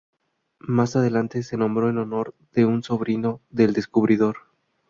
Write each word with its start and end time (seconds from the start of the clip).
Más 0.57 0.95
adelante, 0.95 1.43
se 1.43 1.57
nombró 1.57 1.87
en 1.87 1.99
honor 1.99 2.33
de 2.53 2.65
un 2.65 2.81
sobrino 2.81 3.39
del 3.51 3.73
descubridor. 3.73 4.35